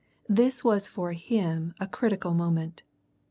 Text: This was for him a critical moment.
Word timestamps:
This 0.27 0.63
was 0.63 0.87
for 0.87 1.13
him 1.13 1.75
a 1.79 1.85
critical 1.85 2.33
moment. 2.33 2.81